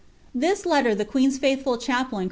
This 0.33 0.65
letter 0.65 0.95
the 0.95 1.05
queen's 1.05 1.37
faithful 1.37 1.77
chaplain. 1.77 2.19